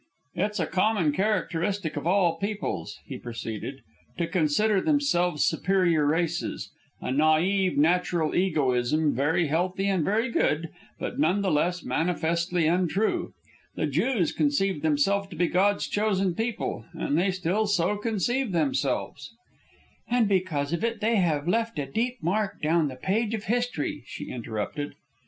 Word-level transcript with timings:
"It's 0.33 0.59
a 0.59 0.65
common 0.65 1.11
characteristic 1.11 1.95
of 1.95 2.07
all 2.07 2.37
peoples," 2.39 2.97
he 3.05 3.19
proceeded, 3.19 3.83
"to 4.17 4.25
consider 4.25 4.81
themselves 4.81 5.45
superior 5.45 6.07
races, 6.07 6.71
a 7.01 7.11
naive, 7.11 7.77
natural 7.77 8.33
egoism, 8.33 9.13
very 9.13 9.45
healthy 9.45 9.87
and 9.87 10.03
very 10.03 10.31
good, 10.31 10.69
but 10.97 11.19
none 11.19 11.43
the 11.43 11.51
less 11.51 11.83
manifestly 11.83 12.65
untrue. 12.65 13.35
The 13.75 13.85
Jews 13.85 14.31
conceived 14.31 14.81
themselves 14.81 15.27
to 15.27 15.35
be 15.35 15.45
God's 15.47 15.87
chosen 15.87 16.33
people, 16.33 16.83
and 16.93 17.15
they 17.15 17.29
still 17.29 17.67
so 17.67 17.95
conceive 17.95 18.53
themselves" 18.53 19.35
"And 20.09 20.27
because 20.27 20.73
of 20.73 20.83
it 20.83 20.99
they 20.99 21.17
have 21.17 21.47
left 21.47 21.77
a 21.77 21.85
deep 21.85 22.17
mark 22.23 22.59
down 22.59 22.87
the 22.87 22.95
page 22.95 23.35
of 23.35 23.43
history," 23.43 24.01
she 24.07 24.31
interrupted. 24.31 24.95